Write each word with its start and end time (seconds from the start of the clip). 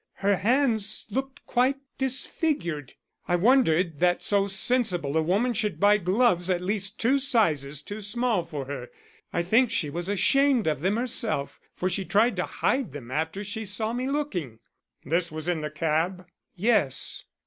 Her 0.13 0.37
hands 0.37 1.05
looked 1.11 1.45
quite 1.45 1.77
disfigured. 1.99 2.95
I 3.27 3.35
wondered 3.35 3.99
that 3.99 4.23
so 4.23 4.47
sensible 4.47 5.15
a 5.15 5.21
woman 5.21 5.53
should 5.53 5.79
buy 5.79 5.99
gloves 5.99 6.49
at 6.49 6.63
least 6.63 6.99
two 6.99 7.19
sizes 7.19 7.83
too 7.83 8.01
small 8.01 8.43
for 8.43 8.65
her. 8.65 8.89
I 9.31 9.43
think 9.43 9.69
she 9.69 9.91
was 9.91 10.09
ashamed 10.09 10.65
of 10.65 10.81
them 10.81 10.97
herself, 10.97 11.59
for 11.75 11.87
she 11.87 12.03
tried 12.03 12.35
to 12.37 12.45
hide 12.45 12.93
them 12.93 13.11
after 13.11 13.43
she 13.43 13.63
saw 13.63 13.93
me 13.93 14.09
looking." 14.09 14.57
"This 15.05 15.31
was 15.31 15.47
in 15.47 15.61
the 15.61 15.69
cab?" 15.69 16.25
"Yes." 16.55 17.23